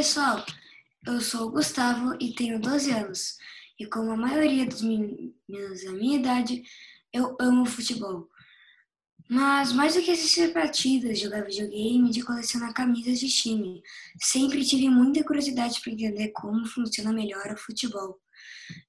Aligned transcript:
Pessoal? 0.00 0.42
Eu 1.06 1.20
sou 1.20 1.48
o 1.48 1.50
Gustavo 1.50 2.16
e 2.18 2.32
tenho 2.32 2.58
12 2.58 2.90
anos. 2.90 3.36
E 3.78 3.84
como 3.84 4.10
a 4.10 4.16
maioria 4.16 4.64
dos 4.64 4.80
meninos 4.80 5.84
da 5.84 5.92
minha 5.92 6.18
idade, 6.18 6.62
eu 7.12 7.36
amo 7.38 7.66
futebol. 7.66 8.26
Mas 9.28 9.74
mais 9.74 9.94
do 9.94 10.00
que 10.00 10.10
assistir 10.10 10.54
partidas, 10.54 11.20
jogar 11.20 11.44
videogame 11.44 12.10
e 12.10 12.22
colecionar 12.22 12.72
camisas 12.72 13.20
de 13.20 13.28
time, 13.28 13.82
sempre 14.22 14.64
tive 14.64 14.88
muita 14.88 15.22
curiosidade 15.22 15.78
para 15.82 15.92
entender 15.92 16.28
como 16.28 16.64
funciona 16.64 17.12
melhor 17.12 17.52
o 17.52 17.58
futebol. 17.58 18.18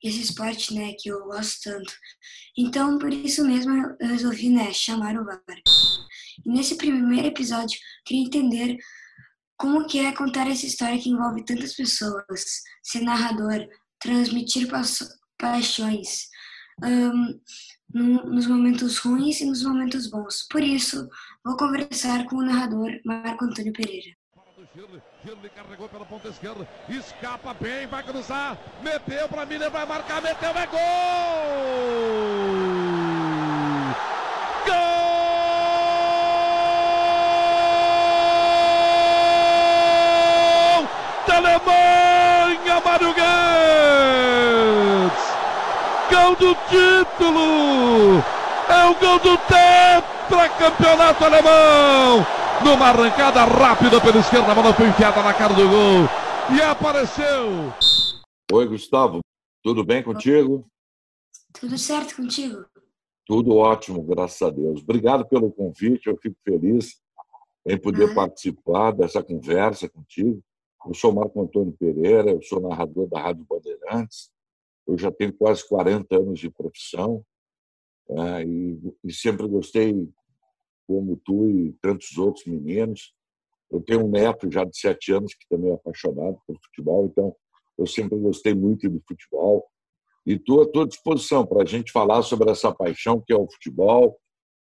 Esse 0.02 0.22
esporte, 0.22 0.74
né, 0.74 0.94
que 0.98 1.10
eu 1.10 1.26
gosto 1.26 1.72
tanto. 1.72 1.94
Então, 2.58 2.98
por 2.98 3.12
isso 3.12 3.44
mesmo, 3.44 3.74
eu 4.00 4.08
resolvi, 4.08 4.50
né, 4.50 4.72
chamar 4.72 5.18
o 5.18 5.26
VAR. 5.26 5.42
E 6.46 6.50
nesse 6.50 6.76
primeiro 6.76 7.28
episódio, 7.28 7.78
queria 8.06 8.24
entender 8.24 8.78
como 9.62 9.86
que 9.86 10.00
é 10.00 10.12
contar 10.12 10.50
essa 10.50 10.66
história 10.66 10.98
que 10.98 11.12
envolve 11.12 11.46
tantas 11.46 11.76
pessoas, 11.76 12.64
ser 12.82 13.02
narrador, 13.02 13.68
transmitir 14.00 14.68
paixões, 15.38 16.28
um, 16.84 17.40
nos 17.94 18.48
momentos 18.48 18.98
ruins 18.98 19.40
e 19.40 19.46
nos 19.46 19.64
momentos 19.64 20.10
bons. 20.10 20.48
Por 20.50 20.64
isso, 20.64 21.08
vou 21.46 21.56
conversar 21.58 22.26
com 22.26 22.38
o 22.38 22.42
narrador 22.42 22.90
Marco 23.06 23.46
Antônio 23.46 23.72
Pereira. 23.72 24.10
Girle 25.24 25.50
carregou 25.50 25.88
pela 25.88 26.06
ponta 26.06 26.30
esquerda, 26.30 26.68
escapa 26.90 27.54
bem, 27.54 27.86
vai 27.86 28.02
cruzar, 28.02 28.58
meteu 28.82 29.30
para 29.30 29.46
Miller, 29.46 29.70
vai 29.70 29.86
marcar, 29.86 30.20
meteu, 30.22 30.50
é 30.50 30.66
gol! 30.66 30.80
Gol! 34.66 35.02
da 41.28 41.38
Alemanha, 41.38 42.82
Mário 42.84 43.14
Götze! 43.14 43.32
Gol 46.12 46.36
do 46.36 46.54
título! 46.68 48.20
É 48.68 48.86
o 48.86 48.96
gol 49.00 49.18
do 49.20 49.38
tetracampeonato 49.48 51.24
alemão! 51.24 52.26
Numa 52.66 52.90
arrancada 52.90 53.46
rápida 53.46 54.02
pela 54.02 54.20
esquerda, 54.20 54.52
a 54.52 54.56
bola 54.56 54.74
foi 54.74 54.90
enfiada 54.90 55.24
na 55.24 55.34
cara 55.34 55.54
do 55.54 55.70
gol 55.70 56.10
e 56.54 56.62
apareceu! 56.62 57.74
Oi, 58.52 58.68
Gustavo, 58.68 59.22
tudo 59.64 59.86
bem 59.86 60.04
contigo? 60.04 60.68
Tudo 61.54 61.78
certo 61.78 62.18
contigo? 62.18 62.66
Tudo 63.26 63.56
ótimo, 63.56 64.04
graças 64.04 64.42
a 64.42 64.50
Deus. 64.50 64.82
Obrigado 64.82 65.26
pelo 65.26 65.50
convite, 65.50 66.08
eu 66.08 66.18
fico 66.18 66.36
feliz 66.44 67.00
em 67.66 67.78
poder 67.78 68.12
ah. 68.12 68.16
participar 68.16 68.92
dessa 68.92 69.24
conversa 69.24 69.88
contigo. 69.88 70.44
Eu 70.86 70.94
sou 70.94 71.14
Marco 71.14 71.42
Antônio 71.42 71.72
Pereira, 71.80 72.32
eu 72.32 72.42
sou 72.42 72.60
narrador 72.60 73.08
da 73.08 73.22
Rádio 73.22 73.46
Bandeirantes. 73.50 74.30
Eu 74.92 74.98
já 74.98 75.10
tenho 75.10 75.32
quase 75.32 75.66
40 75.70 76.18
anos 76.18 76.38
de 76.38 76.50
profissão 76.50 77.24
é, 78.10 78.44
e, 78.44 78.78
e, 79.06 79.14
sempre 79.14 79.48
gostei, 79.48 79.94
como 80.86 81.16
tu 81.24 81.48
e 81.48 81.72
tantos 81.82 82.18
outros 82.18 82.46
meninos. 82.46 83.14
Eu 83.72 83.80
tenho 83.82 84.06
um 84.06 84.10
neto 84.10 84.52
já 84.52 84.66
de 84.66 84.78
sete 84.78 85.14
anos 85.14 85.34
que 85.34 85.48
também 85.48 85.72
é 85.72 85.76
apaixonado 85.76 86.38
por 86.46 86.60
futebol, 86.62 87.06
então 87.06 87.34
eu 87.78 87.88
sempre 87.88 88.20
gostei 88.20 88.54
muito 88.54 88.90
de 88.90 89.00
futebol. 89.08 89.66
E 90.26 90.34
estou 90.34 90.62
à 90.62 90.70
tua 90.70 90.86
disposição 90.86 91.48
para 91.48 91.64
a 91.64 91.66
gente 91.66 91.90
falar 91.90 92.22
sobre 92.22 92.52
essa 92.52 92.76
paixão 92.76 93.24
que 93.26 93.32
é 93.32 93.38
o 93.38 93.50
futebol, 93.50 94.20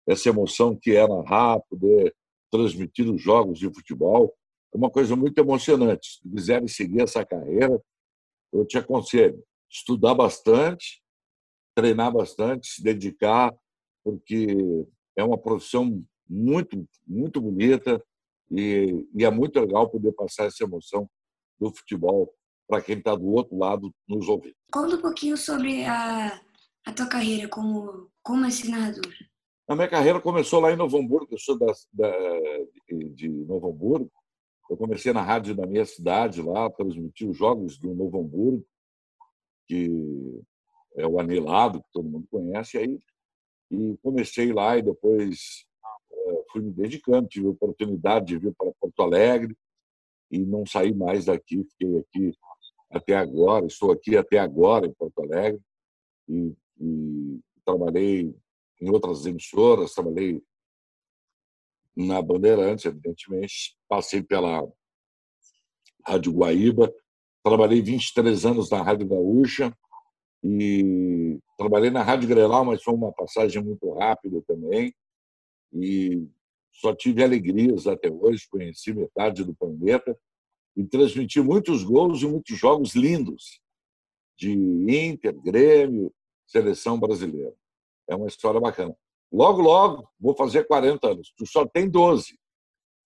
essa 0.06 0.28
emoção 0.28 0.76
que 0.76 0.94
é 0.94 1.08
narrar, 1.08 1.58
poder 1.70 2.14
transmitir 2.50 3.10
os 3.10 3.22
jogos 3.22 3.58
de 3.58 3.72
futebol 3.72 4.34
é 4.74 4.76
uma 4.76 4.90
coisa 4.90 5.16
muito 5.16 5.38
emocionante. 5.38 6.18
Se 6.22 6.30
quiserem 6.30 6.68
seguir 6.68 7.00
essa 7.00 7.24
carreira, 7.24 7.82
eu 8.52 8.66
te 8.66 8.76
aconselho 8.76 9.42
estudar 9.70 10.14
bastante, 10.14 11.02
treinar 11.74 12.12
bastante, 12.12 12.68
se 12.68 12.82
dedicar, 12.82 13.54
porque 14.02 14.46
é 15.16 15.22
uma 15.22 15.38
profissão 15.38 16.02
muito, 16.28 16.86
muito 17.06 17.40
bonita 17.40 18.02
e, 18.50 19.06
e 19.14 19.24
é 19.24 19.30
muito 19.30 19.58
legal 19.60 19.90
poder 19.90 20.12
passar 20.12 20.46
essa 20.46 20.64
emoção 20.64 21.08
do 21.58 21.74
futebol 21.74 22.32
para 22.68 22.82
quem 22.82 22.98
está 22.98 23.14
do 23.14 23.26
outro 23.26 23.56
lado 23.56 23.92
nos 24.06 24.28
ouvindo. 24.28 24.54
Conta 24.72 24.96
um 24.96 25.00
pouquinho 25.00 25.36
sobre 25.36 25.84
a, 25.84 26.40
a 26.86 26.92
tua 26.92 27.06
carreira 27.06 27.48
como, 27.48 28.10
como 28.22 28.44
esse 28.46 28.70
narrador. 28.70 29.12
A 29.68 29.74
minha 29.74 29.88
carreira 29.88 30.20
começou 30.20 30.60
lá 30.60 30.72
em 30.72 30.76
Novo 30.76 30.98
Hamburgo, 30.98 31.28
eu 31.30 31.38
sou 31.38 31.58
da, 31.58 31.72
da, 31.92 32.10
de 33.14 33.28
Novo 33.28 33.70
Hamburgo, 33.70 34.10
eu 34.70 34.76
comecei 34.76 35.12
na 35.12 35.22
rádio 35.22 35.54
da 35.54 35.66
minha 35.66 35.84
cidade 35.84 36.42
lá, 36.42 36.70
transmiti 36.70 37.26
os 37.26 37.36
jogos 37.36 37.78
do 37.78 37.94
Novo 37.94 38.20
Hamburgo, 38.20 38.64
que 39.68 40.42
é 40.96 41.06
o 41.06 41.20
anelado, 41.20 41.82
que 41.82 41.92
todo 41.92 42.08
mundo 42.08 42.26
conhece 42.30 42.78
aí. 42.78 42.98
E 43.70 43.96
comecei 44.02 44.52
lá 44.52 44.78
e 44.78 44.82
depois 44.82 45.66
eh, 46.10 46.44
fui 46.50 46.62
me 46.62 46.72
dedicando, 46.72 47.28
tive 47.28 47.46
a 47.46 47.50
oportunidade 47.50 48.26
de 48.26 48.38
vir 48.38 48.54
para 48.56 48.72
Porto 48.80 49.02
Alegre 49.02 49.54
e 50.30 50.38
não 50.38 50.64
saí 50.66 50.94
mais 50.94 51.26
daqui, 51.26 51.64
fiquei 51.64 51.98
aqui 51.98 52.32
até 52.90 53.14
agora, 53.14 53.66
estou 53.66 53.92
aqui 53.92 54.16
até 54.16 54.38
agora 54.38 54.86
em 54.86 54.92
Porto 54.92 55.22
Alegre 55.22 55.60
e, 56.26 56.54
e 56.80 57.40
trabalhei 57.64 58.34
em 58.80 58.90
outras 58.90 59.26
emissoras, 59.26 59.92
trabalhei 59.92 60.42
na 61.94 62.22
Bandeirantes, 62.22 62.84
evidentemente. 62.84 63.76
Passei 63.88 64.22
pela 64.22 64.66
Rádio 66.06 66.32
Guaíba, 66.32 66.94
trabalhei 67.48 67.80
23 67.80 68.44
anos 68.44 68.70
na 68.70 68.82
Rádio 68.82 69.06
Gaúcha 69.06 69.74
e 70.44 71.38
trabalhei 71.56 71.90
na 71.90 72.02
Rádio 72.02 72.28
Grenal, 72.28 72.64
mas 72.64 72.82
foi 72.82 72.94
uma 72.94 73.12
passagem 73.12 73.62
muito 73.62 73.90
rápida 73.94 74.42
também. 74.46 74.94
E 75.72 76.28
só 76.72 76.94
tive 76.94 77.24
alegrias 77.24 77.86
até 77.86 78.10
hoje, 78.10 78.46
conheci 78.50 78.92
metade 78.92 79.44
do 79.44 79.54
planeta 79.54 80.16
e 80.76 80.84
transmiti 80.84 81.40
muitos 81.40 81.82
gols 81.82 82.22
e 82.22 82.26
muitos 82.26 82.56
jogos 82.56 82.94
lindos 82.94 83.60
de 84.36 84.52
Inter, 84.52 85.34
Grêmio, 85.40 86.12
seleção 86.46 87.00
brasileira. 87.00 87.54
É 88.06 88.14
uma 88.14 88.28
história 88.28 88.60
bacana. 88.60 88.94
Logo, 89.32 89.60
logo, 89.60 90.08
vou 90.20 90.34
fazer 90.34 90.66
40 90.66 91.08
anos. 91.08 91.32
Tu 91.36 91.46
só 91.46 91.66
tem 91.66 91.88
12. 91.88 92.38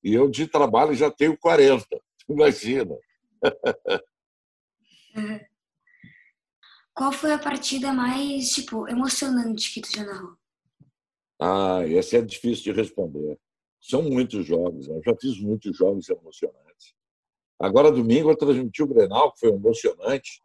E 0.05 0.13
eu 0.13 0.29
de 0.29 0.47
trabalho 0.47 0.95
já 0.95 1.11
tenho 1.11 1.37
40. 1.39 1.87
Imagina. 2.29 2.97
Qual 6.95 7.11
foi 7.11 7.33
a 7.33 7.39
partida 7.39 7.93
mais, 7.93 8.51
tipo, 8.51 8.89
emocionante 8.89 9.73
que 9.73 9.81
tu 9.81 9.91
já 9.91 10.05
narrou? 10.05 10.37
Ah, 11.41 11.81
essa 11.89 12.19
é 12.19 12.23
difícil 12.23 12.65
de 12.65 12.81
responder. 12.81 13.39
São 13.81 14.03
muitos 14.03 14.47
jogos. 14.47 14.89
Né? 14.89 14.97
Eu 14.97 15.03
já 15.03 15.17
fiz 15.17 15.41
muitos 15.41 15.77
jogos 15.77 16.09
emocionantes. 16.09 16.95
Agora, 17.59 17.91
domingo, 17.91 18.31
eu 18.31 18.37
transmiti 18.37 18.83
o 18.83 18.87
Grenal, 18.87 19.33
que 19.33 19.41
foi 19.41 19.49
emocionante. 19.51 20.43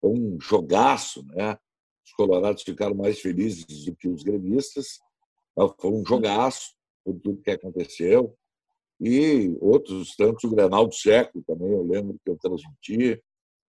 Foi 0.00 0.10
um 0.10 0.38
jogaço, 0.40 1.24
né? 1.26 1.56
Os 2.04 2.12
colorados 2.12 2.62
ficaram 2.62 2.94
mais 2.94 3.20
felizes 3.20 3.84
do 3.84 3.94
que 3.94 4.08
os 4.08 4.22
gremistas. 4.22 5.00
Foi 5.78 5.90
um 5.90 6.04
jogaço 6.04 6.74
por 7.04 7.18
tudo 7.20 7.42
que 7.42 7.50
aconteceu. 7.50 8.36
E 9.00 9.56
outros 9.60 10.16
tantos, 10.16 10.44
o 10.44 10.50
Grenal 10.50 10.86
do 10.86 10.94
século 10.94 11.44
também, 11.46 11.70
eu 11.70 11.82
lembro 11.82 12.18
que 12.24 12.30
eu 12.30 12.36
transmiti 12.36 13.22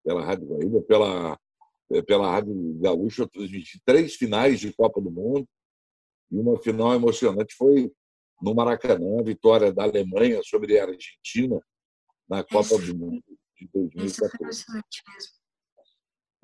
pela 0.04 0.24
Rádio 0.24 0.48
Guaíba, 0.48 0.82
pela, 0.82 1.38
pela 2.06 2.30
Rádio 2.30 2.54
Gaúcha, 2.80 3.22
eu 3.22 3.28
transmiti 3.28 3.80
três 3.84 4.14
finais 4.14 4.60
de 4.60 4.72
Copa 4.72 5.00
do 5.00 5.10
Mundo. 5.10 5.46
E 6.30 6.38
uma 6.38 6.58
final 6.60 6.94
emocionante 6.94 7.54
foi 7.54 7.90
no 8.40 8.54
Maracanã, 8.54 9.18
a 9.18 9.22
vitória 9.22 9.72
da 9.72 9.84
Alemanha 9.84 10.40
sobre 10.44 10.78
a 10.78 10.84
Argentina 10.84 11.60
na 12.28 12.44
Copa 12.44 12.78
do 12.78 12.96
Mundo 12.96 13.22
de 13.56 13.68
2014. 13.72 14.64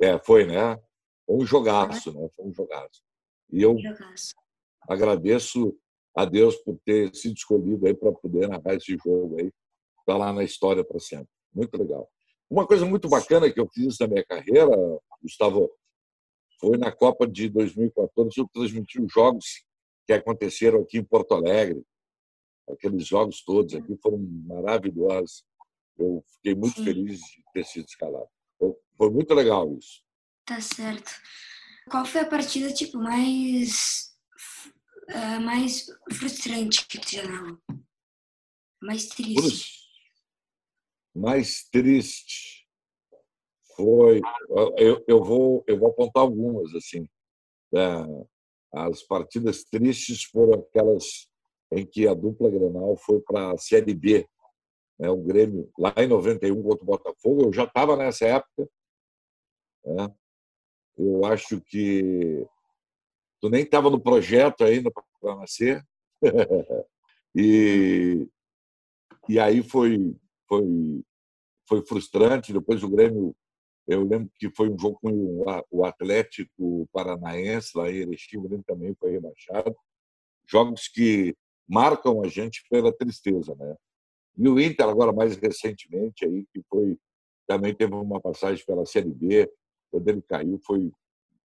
É, 0.00 0.18
foi, 0.18 0.46
né? 0.46 0.76
Foi 1.26 1.36
um 1.36 1.46
jogaço, 1.46 2.12
né? 2.12 2.28
Foi 2.34 2.46
um 2.46 2.54
jogaço. 2.54 3.02
E 3.52 3.62
eu 3.62 3.78
jogaço 3.78 4.34
agradeço 4.88 5.76
a 6.16 6.24
Deus 6.24 6.56
por 6.56 6.78
ter 6.84 7.14
sido 7.14 7.36
escolhido 7.36 7.86
aí 7.86 7.94
para 7.94 8.12
poder 8.12 8.48
narrar 8.48 8.74
esse 8.74 8.96
jogo 8.96 9.40
aí, 9.40 9.50
tá 10.06 10.16
lá 10.16 10.32
na 10.32 10.44
história 10.44 10.84
para 10.84 11.00
sempre. 11.00 11.28
Muito 11.52 11.76
legal. 11.76 12.08
Uma 12.50 12.66
coisa 12.66 12.84
muito 12.84 13.08
bacana 13.08 13.50
que 13.50 13.58
eu 13.58 13.68
fiz 13.68 13.98
na 13.98 14.06
minha 14.06 14.24
carreira, 14.24 14.70
Gustavo, 15.22 15.70
foi 16.60 16.76
na 16.76 16.92
Copa 16.92 17.26
de 17.26 17.48
2014, 17.48 18.38
eu 18.38 18.48
transmiti 18.52 19.00
os 19.00 19.12
jogos 19.12 19.64
que 20.06 20.12
aconteceram 20.12 20.82
aqui 20.82 20.98
em 20.98 21.04
Porto 21.04 21.34
Alegre. 21.34 21.82
Aqueles 22.68 23.06
jogos 23.06 23.42
todos 23.42 23.74
aqui 23.74 23.96
foram 24.02 24.18
maravilhosos. 24.46 25.44
Eu 25.98 26.24
fiquei 26.34 26.54
muito 26.54 26.76
Sim. 26.76 26.84
feliz 26.84 27.20
de 27.20 27.44
ter 27.52 27.64
sido 27.64 27.86
escalado. 27.86 28.28
Foi 28.96 29.10
muito 29.10 29.34
legal 29.34 29.76
isso. 29.76 30.02
Tá 30.46 30.60
certo. 30.60 31.10
Qual 31.90 32.04
foi 32.04 32.22
a 32.22 32.26
partida 32.26 32.72
tipo 32.72 32.98
mais 32.98 34.14
uh, 35.10 35.40
mais 35.40 35.86
frustrante 36.12 36.86
que 36.86 36.98
tu 36.98 37.10
já 37.10 37.28
narrou? 37.28 37.58
Mais 38.82 39.06
triste? 39.06 39.83
Mais 41.14 41.64
triste 41.70 42.64
foi. 43.76 44.20
Eu, 44.76 45.04
eu, 45.06 45.22
vou, 45.22 45.64
eu 45.66 45.78
vou 45.78 45.90
apontar 45.90 46.22
algumas. 46.22 46.74
assim. 46.74 47.08
É, 47.74 48.24
as 48.72 49.02
partidas 49.02 49.64
tristes 49.64 50.24
foram 50.24 50.60
aquelas 50.60 51.28
em 51.72 51.84
que 51.84 52.06
a 52.06 52.14
dupla 52.14 52.50
Grenal 52.50 52.96
foi 52.96 53.20
para 53.20 53.52
a 53.52 53.58
Série 53.58 53.94
B. 53.94 54.26
Né, 54.98 55.10
o 55.10 55.16
Grêmio, 55.16 55.70
lá 55.76 55.92
em 55.96 56.06
91, 56.06 56.62
contra 56.62 56.82
o 56.82 56.86
Botafogo, 56.86 57.42
eu 57.44 57.52
já 57.52 57.64
estava 57.64 57.96
nessa 57.96 58.26
época. 58.26 58.68
Né, 59.84 60.14
eu 60.96 61.24
acho 61.24 61.60
que 61.60 62.46
tu 63.40 63.48
nem 63.50 63.62
estava 63.62 63.90
no 63.90 64.00
projeto 64.00 64.62
ainda 64.62 64.90
para 64.90 65.36
nascer. 65.36 65.84
e, 67.34 68.28
e 69.28 69.38
aí 69.40 69.62
foi, 69.62 70.14
foi, 70.58 71.02
foi 71.68 71.86
frustrante. 71.86 72.52
Depois 72.52 72.82
o 72.82 72.88
Grêmio, 72.88 73.34
eu 73.86 74.04
lembro 74.04 74.30
que 74.38 74.50
foi 74.50 74.68
um 74.68 74.78
jogo 74.78 74.98
com 75.00 75.44
o 75.70 75.84
Atlético 75.84 76.88
Paranaense, 76.92 77.76
lá 77.76 77.90
em 77.90 77.96
Erechim, 77.96 78.38
o 78.38 78.42
Grêmio 78.42 78.64
também 78.66 78.94
foi 78.94 79.12
rebaixado. 79.12 79.74
Jogos 80.46 80.88
que 80.88 81.34
marcam 81.66 82.22
a 82.22 82.28
gente 82.28 82.64
pela 82.68 82.92
tristeza, 82.92 83.54
né? 83.54 83.74
E 84.36 84.48
o 84.48 84.60
Inter 84.60 84.88
agora 84.88 85.12
mais 85.12 85.36
recentemente 85.36 86.24
aí 86.24 86.44
que 86.52 86.62
foi 86.68 86.98
também 87.46 87.74
teve 87.74 87.94
uma 87.94 88.20
passagem 88.20 88.64
pela 88.66 88.86
Série 88.86 89.12
B, 89.12 89.50
quando 89.90 90.08
ele 90.08 90.22
caiu 90.22 90.58
foi 90.64 90.90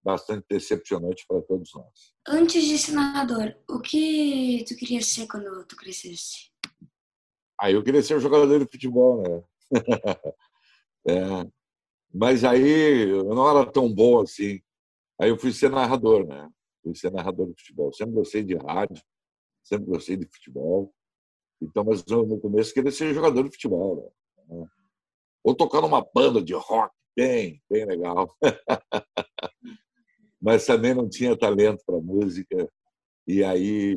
bastante 0.04 0.46
decepcionante 0.50 1.26
para 1.28 1.42
todos 1.42 1.74
nós. 1.74 2.14
Antes 2.28 2.64
de 2.64 2.78
ser 2.78 2.94
narrador, 2.94 3.56
o 3.68 3.82
que 3.82 4.64
tu 4.66 4.76
queria 4.76 5.02
ser 5.02 5.28
quando 5.28 5.66
tu 5.66 5.76
crescesse? 5.76 6.50
Aí 7.60 7.74
eu 7.74 7.84
queria 7.84 8.04
ser 8.04 8.18
um 8.18 8.20
jogador 8.20 8.60
de 8.60 8.72
futebol, 8.72 9.24
né? 9.24 9.44
é. 11.08 11.52
Mas 12.14 12.44
aí 12.44 13.10
eu 13.10 13.24
não 13.26 13.50
era 13.50 13.70
tão 13.70 13.94
bom 13.94 14.22
assim. 14.22 14.62
Aí 15.20 15.30
eu 15.30 15.38
fui 15.38 15.52
ser 15.52 15.70
narrador, 15.70 16.26
né? 16.26 16.50
Fui 16.84 16.96
ser 16.96 17.12
narrador 17.12 17.48
de 17.48 17.56
futebol. 17.56 17.92
Sempre 17.92 18.16
gostei 18.16 18.44
de 18.44 18.56
rádio, 18.56 19.02
sempre 19.64 19.88
gostei 19.88 20.16
de 20.16 20.28
futebol. 20.28 20.94
Então, 21.62 21.84
mas 21.84 22.06
no 22.06 22.40
começo 22.40 22.74
queria 22.74 22.92
ser 22.92 23.14
jogador 23.14 23.44
de 23.44 23.52
futebol. 23.52 24.14
Né? 24.48 24.68
Ou 25.44 25.56
tocar 25.56 25.82
numa 25.82 26.06
banda 26.14 26.42
de 26.42 26.54
rock, 26.54 26.94
bem, 27.16 27.62
bem 27.70 27.86
legal. 27.86 28.36
mas 30.40 30.66
também 30.66 30.94
não 30.94 31.10
tinha 31.10 31.38
talento 31.38 31.84
para 31.86 32.00
música. 32.00 32.70
E 33.26 33.44
aí 33.44 33.96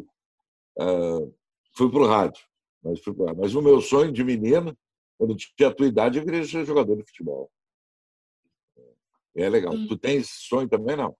uh, 0.78 1.34
fui 1.76 1.90
para 1.90 2.00
o 2.00 2.06
rádio. 2.06 2.49
Mas, 2.82 3.00
mas 3.36 3.54
o 3.54 3.62
meu 3.62 3.80
sonho 3.80 4.12
de 4.12 4.24
menino, 4.24 4.76
quando 5.18 5.36
tinha 5.36 5.68
a 5.68 5.74
tua 5.74 5.86
idade, 5.86 6.18
eu 6.18 6.24
queria 6.24 6.44
ser 6.44 6.64
jogador 6.64 6.96
de 6.96 7.04
futebol. 7.04 7.50
É 9.36 9.48
legal. 9.48 9.74
Hum. 9.74 9.86
Tu 9.86 9.96
tens 9.96 10.28
sonho 10.30 10.68
também, 10.68 10.96
não? 10.96 11.16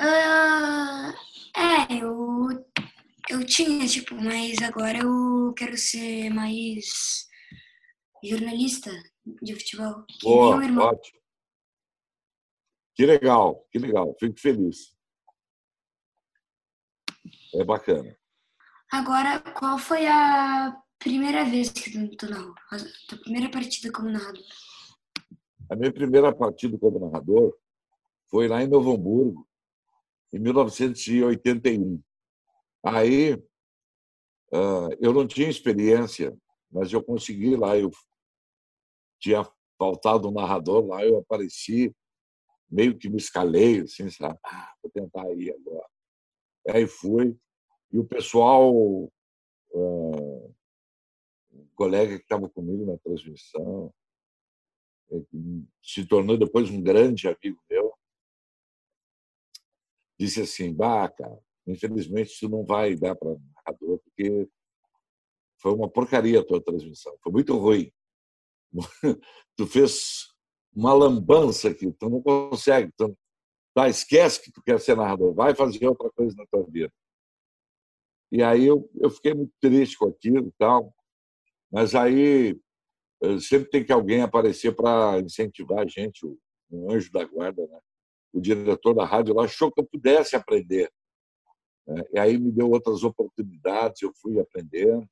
Uh, 0.00 1.14
é, 1.56 2.02
eu, 2.02 2.48
eu 3.30 3.46
tinha, 3.46 3.86
tipo, 3.86 4.14
mas 4.16 4.60
agora 4.60 4.98
eu 4.98 5.52
quero 5.56 5.76
ser 5.76 6.30
mais 6.30 7.28
jornalista 8.22 8.90
de 9.42 9.54
futebol. 9.54 10.04
Que 10.06 10.26
Boa, 10.26 10.56
ótimo. 10.56 11.20
Que 12.96 13.06
legal, 13.06 13.66
que 13.70 13.78
legal. 13.78 14.16
Fico 14.18 14.38
feliz. 14.38 14.94
É 17.54 17.64
bacana. 17.64 18.16
Agora, 18.94 19.40
qual 19.40 19.76
foi 19.76 20.06
a 20.06 20.80
primeira 21.00 21.44
vez 21.44 21.68
que 21.68 21.90
tu 22.16 22.30
narrou? 22.30 22.54
A 22.70 22.76
tua 23.08 23.18
primeira 23.18 23.50
partida 23.50 23.90
como 23.90 24.08
narrador? 24.08 24.44
A 25.68 25.74
minha 25.74 25.92
primeira 25.92 26.32
partida 26.32 26.78
como 26.78 27.00
narrador 27.00 27.58
foi 28.30 28.46
lá 28.46 28.62
em 28.62 28.68
Novo 28.68 28.92
Hamburgo, 28.92 29.48
em 30.32 30.38
1981. 30.38 32.00
Aí, 32.84 33.36
eu 35.00 35.12
não 35.12 35.26
tinha 35.26 35.48
experiência, 35.48 36.32
mas 36.70 36.92
eu 36.92 37.02
consegui 37.02 37.56
lá. 37.56 37.76
Eu 37.76 37.90
tinha 39.18 39.44
faltado 39.76 40.28
um 40.28 40.32
narrador 40.32 40.86
lá, 40.86 41.04
eu 41.04 41.18
apareci 41.18 41.92
meio 42.70 42.96
que 42.96 43.08
me 43.08 43.16
escalei, 43.16 43.80
assim, 43.80 44.08
sabe? 44.08 44.38
Ah, 44.44 44.72
vou 44.80 44.92
tentar 44.92 45.28
ir 45.32 45.52
agora. 45.52 45.88
Aí 46.68 46.86
fui, 46.86 47.36
e 47.94 47.98
o 47.98 48.04
pessoal, 48.04 48.74
um 49.72 50.52
colega 51.76 52.16
que 52.16 52.24
estava 52.24 52.48
comigo 52.48 52.84
na 52.84 52.98
transmissão, 52.98 53.94
é, 55.12 55.16
se 55.80 56.04
tornou 56.04 56.36
depois 56.36 56.68
um 56.70 56.82
grande 56.82 57.28
amigo 57.28 57.62
meu, 57.70 57.94
disse 60.18 60.40
assim, 60.40 60.74
bah, 60.74 61.08
infelizmente 61.68 62.32
isso 62.32 62.48
não 62.48 62.64
vai 62.64 62.96
dar 62.96 63.14
para 63.14 63.36
narrador, 63.54 64.00
porque 64.00 64.48
foi 65.60 65.72
uma 65.72 65.88
porcaria 65.88 66.40
a 66.40 66.44
tua 66.44 66.60
transmissão, 66.60 67.16
foi 67.22 67.30
muito 67.30 67.56
ruim. 67.56 67.92
tu 69.56 69.68
fez 69.68 70.34
uma 70.74 70.92
lambança 70.92 71.68
aqui, 71.68 71.92
tu 71.92 72.10
não 72.10 72.20
consegue. 72.20 72.90
Tu, 72.96 73.16
tá, 73.72 73.88
esquece 73.88 74.42
que 74.42 74.50
tu 74.50 74.60
quer 74.64 74.80
ser 74.80 74.96
narrador, 74.96 75.32
vai 75.32 75.54
fazer 75.54 75.86
outra 75.86 76.10
coisa 76.10 76.34
na 76.36 76.44
tua 76.46 76.68
vida. 76.68 76.92
E 78.32 78.42
aí 78.42 78.64
eu, 78.66 78.90
eu 79.00 79.10
fiquei 79.10 79.34
muito 79.34 79.52
triste 79.60 79.96
com 79.96 80.08
aquilo 80.08 80.48
e 80.48 80.52
tal, 80.58 80.94
mas 81.70 81.94
aí 81.94 82.58
eh, 83.22 83.38
sempre 83.38 83.70
tem 83.70 83.84
que 83.84 83.92
alguém 83.92 84.22
aparecer 84.22 84.74
para 84.74 85.20
incentivar 85.20 85.80
a 85.80 85.86
gente, 85.86 86.26
o, 86.26 86.38
um 86.70 86.90
anjo 86.92 87.10
da 87.12 87.24
guarda, 87.24 87.66
né? 87.66 87.78
o 88.32 88.40
diretor 88.40 88.94
da 88.94 89.04
rádio 89.04 89.34
lá 89.34 89.44
achou 89.44 89.70
que 89.70 89.80
eu 89.80 89.86
pudesse 89.86 90.34
aprender. 90.34 90.92
Né? 91.86 92.02
E 92.12 92.18
aí 92.18 92.38
me 92.38 92.50
deu 92.50 92.70
outras 92.70 93.04
oportunidades, 93.04 94.02
eu 94.02 94.12
fui 94.20 94.40
aprendendo. 94.40 95.08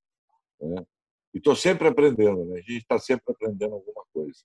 Né? 0.61 0.85
E 1.33 1.39
estou 1.39 1.55
sempre 1.55 1.89
aprendendo, 1.89 2.45
né? 2.47 2.59
a 2.59 2.61
gente 2.61 2.79
está 2.79 2.99
sempre 2.99 3.25
aprendendo 3.29 3.75
alguma 3.75 4.05
coisa. 4.13 4.41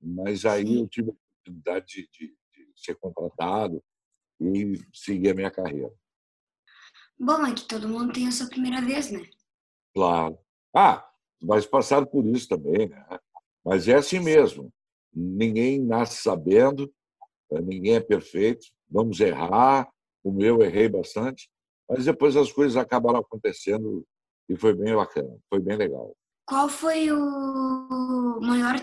Mas 0.00 0.44
aí 0.44 0.78
eu 0.78 0.88
tive 0.88 1.10
a 1.10 1.12
oportunidade 1.12 1.86
de, 1.86 2.08
de, 2.12 2.26
de 2.28 2.72
ser 2.76 2.94
contratado 2.96 3.82
e 4.40 4.78
seguir 4.92 5.30
a 5.30 5.34
minha 5.34 5.50
carreira. 5.50 5.92
Bom, 7.18 7.46
é 7.46 7.54
que 7.54 7.66
todo 7.66 7.88
mundo 7.88 8.12
tem 8.12 8.28
a 8.28 8.32
sua 8.32 8.48
primeira 8.48 8.80
vez, 8.80 9.10
né? 9.10 9.28
Claro. 9.94 10.38
Ah, 10.74 11.04
mas 11.42 11.66
passaram 11.66 12.06
por 12.06 12.24
isso 12.26 12.48
também, 12.48 12.88
né? 12.88 13.04
Mas 13.64 13.88
é 13.88 13.94
assim 13.94 14.20
mesmo. 14.20 14.72
Ninguém 15.12 15.80
nasce 15.80 16.22
sabendo, 16.22 16.92
eh, 17.50 17.60
ninguém 17.60 17.96
é 17.96 18.00
perfeito. 18.00 18.66
Vamos 18.88 19.20
errar. 19.20 19.88
O 20.22 20.32
meu 20.32 20.62
errei 20.62 20.88
bastante, 20.88 21.48
mas 21.88 22.04
depois 22.04 22.36
as 22.36 22.52
coisas 22.52 22.76
acabaram 22.76 23.20
acontecendo 23.20 24.04
e 24.48 24.56
foi 24.56 24.74
bem 24.74 24.94
bacana, 24.94 25.38
foi 25.48 25.60
bem 25.60 25.76
legal. 25.76 26.14
Qual 26.44 26.68
foi 26.68 27.10
o 27.12 28.40
maior 28.40 28.76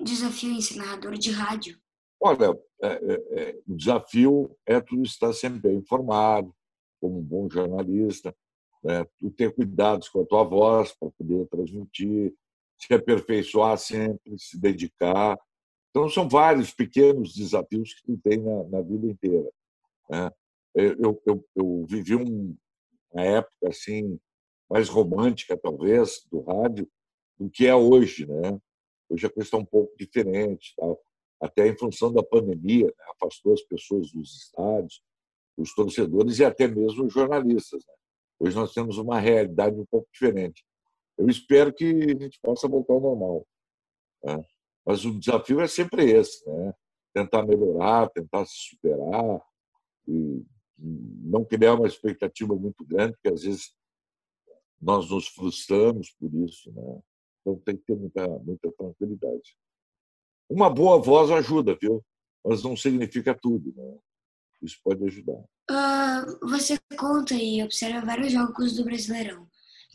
desafio 0.00 0.52
em 0.52 0.60
ser 0.60 0.76
narrador 0.76 1.14
de 1.14 1.30
rádio? 1.30 1.78
Olha, 2.20 2.58
é, 2.80 2.88
é, 2.88 3.40
é, 3.40 3.58
o 3.68 3.76
desafio 3.76 4.56
é 4.64 4.80
tu 4.80 5.02
estar 5.02 5.32
sempre 5.32 5.60
bem 5.60 5.76
informado, 5.76 6.54
como 7.00 7.18
um 7.18 7.22
bom 7.22 7.48
jornalista, 7.48 8.34
tu 9.18 9.30
ter 9.30 9.54
cuidados 9.54 10.08
com 10.08 10.20
a 10.20 10.26
tua 10.26 10.44
voz 10.44 10.92
para 10.92 11.10
poder 11.10 11.46
transmitir, 11.48 12.34
se 12.78 12.92
aperfeiçoar 12.94 13.76
sempre, 13.78 14.38
se 14.38 14.58
dedicar. 14.58 15.38
Então, 15.90 16.08
são 16.08 16.28
vários 16.28 16.72
pequenos 16.72 17.34
desafios 17.34 17.94
que 17.94 18.02
tu 18.04 18.18
tem 18.18 18.38
na, 18.38 18.64
na 18.64 18.82
vida 18.82 19.06
inteira. 19.06 19.50
Né? 20.10 20.30
Eu, 20.74 21.20
eu, 21.26 21.44
eu 21.56 21.86
vivi 21.88 22.14
um, 22.14 22.54
uma 23.10 23.24
época 23.24 23.68
assim 23.68 24.18
mais 24.68 24.88
romântica, 24.88 25.56
talvez, 25.56 26.26
do 26.30 26.40
rádio, 26.40 26.88
do 27.38 27.48
que 27.48 27.66
é 27.66 27.74
hoje. 27.74 28.26
Né? 28.26 28.60
Hoje 29.08 29.26
a 29.26 29.30
coisa 29.30 29.46
está 29.46 29.56
um 29.56 29.64
pouco 29.64 29.96
diferente, 29.96 30.74
tá? 30.76 30.86
até 31.40 31.66
em 31.68 31.78
função 31.78 32.12
da 32.12 32.22
pandemia, 32.22 32.86
né? 32.86 33.04
afastou 33.14 33.54
as 33.54 33.62
pessoas 33.62 34.10
dos 34.12 34.36
estádios, 34.36 35.02
os 35.56 35.74
torcedores 35.74 36.38
e 36.38 36.44
até 36.44 36.66
mesmo 36.66 37.06
os 37.06 37.12
jornalistas. 37.12 37.84
Né? 37.86 37.94
Hoje 38.40 38.56
nós 38.56 38.72
temos 38.72 38.98
uma 38.98 39.18
realidade 39.18 39.78
um 39.78 39.86
pouco 39.86 40.08
diferente. 40.12 40.64
Eu 41.16 41.28
espero 41.28 41.72
que 41.72 41.84
a 41.84 42.22
gente 42.22 42.38
possa 42.42 42.68
voltar 42.68 42.94
ao 42.94 43.00
normal. 43.00 43.46
Né? 44.22 44.44
Mas 44.84 45.04
o 45.04 45.18
desafio 45.18 45.60
é 45.60 45.66
sempre 45.66 46.10
esse, 46.10 46.46
né? 46.48 46.74
tentar 47.14 47.44
melhorar, 47.44 48.10
tentar 48.10 48.44
se 48.44 48.54
superar 48.70 49.40
e 50.06 50.44
não 50.78 51.44
criar 51.44 51.74
uma 51.74 51.86
expectativa 51.86 52.54
muito 52.54 52.84
grande, 52.84 53.14
porque 53.14 53.28
às 53.28 53.42
vezes 53.42 53.74
nós 54.80 55.10
nos 55.10 55.26
frustramos 55.28 56.10
por 56.10 56.32
isso. 56.34 56.70
Né? 56.72 57.00
Então 57.40 57.58
tem 57.60 57.76
que 57.76 57.84
ter 57.84 57.96
muita, 57.96 58.28
muita 58.40 58.70
tranquilidade. 58.72 59.56
Uma 60.48 60.68
boa 60.68 61.00
voz 61.00 61.30
ajuda, 61.30 61.76
viu? 61.80 62.04
Mas 62.44 62.62
não 62.62 62.76
significa 62.76 63.34
tudo, 63.34 63.72
né? 63.74 63.98
Isso 64.62 64.78
pode 64.82 65.04
ajudar. 65.04 65.44
Uh, 65.70 66.48
você 66.48 66.78
conta 66.98 67.34
e 67.34 67.62
observa 67.62 68.04
vários 68.04 68.32
jogos 68.32 68.76
do 68.76 68.84
Brasileirão. 68.84 69.46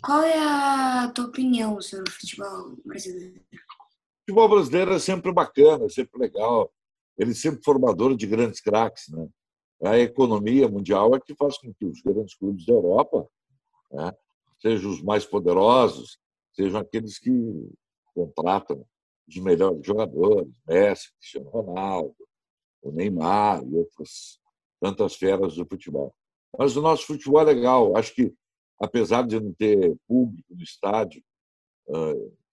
Qual 0.04 0.24
é 0.24 0.38
a 0.38 1.12
tua 1.14 1.26
opinião 1.26 1.80
sobre 1.80 2.10
o 2.10 2.14
futebol 2.14 2.76
brasileiro? 2.84 3.40
O 3.54 4.22
futebol 4.22 4.50
brasileiro 4.50 4.94
é 4.94 5.00
sempre 5.00 5.32
bacana, 5.32 5.86
é 5.86 5.90
sempre 5.90 6.20
legal. 6.20 6.74
Ele 7.18 7.32
é 7.32 7.36
sempre 7.36 7.64
formador 7.64 8.16
de 8.16 8.26
grandes 8.26 8.60
craques. 8.62 9.10
Né? 9.10 9.30
A 9.84 10.00
economia 10.00 10.68
mundial 10.68 11.16
é 11.16 11.20
que 11.20 11.36
faz 11.36 11.58
com 11.58 11.72
que 11.74 11.86
os 11.86 12.02
grandes 12.02 12.36
clubes 12.36 12.66
da 12.66 12.74
Europa 12.74 13.28
né, 13.92 14.12
sejam 14.60 14.90
os 14.90 15.04
mais 15.04 15.24
poderosos, 15.24 16.18
sejam 16.54 16.80
aqueles 16.80 17.20
que 17.20 17.32
contratam 18.16 18.84
os 19.28 19.38
melhores 19.38 19.86
jogadores, 19.86 20.52
Messi, 20.68 21.14
Cristiano 21.20 21.50
Ronaldo, 21.50 22.16
o 22.82 22.92
Neymar 22.92 23.64
e 23.64 23.76
outras 23.76 24.41
tantas 24.82 25.16
feras 25.16 25.56
do 25.56 25.66
futebol. 25.66 26.14
Mas 26.58 26.76
o 26.76 26.82
nosso 26.82 27.06
futebol 27.06 27.40
é 27.42 27.46
legal. 27.46 27.96
Acho 27.96 28.14
que, 28.16 28.34
apesar 28.80 29.26
de 29.26 29.40
não 29.40 29.54
ter 29.54 29.96
público 30.08 30.54
no 30.54 30.64
estádio, 30.64 31.24